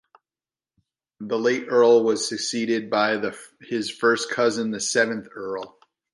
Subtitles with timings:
[1.19, 3.21] The late Earl was succeeded by
[3.61, 5.77] his first cousin, the seventh Earl.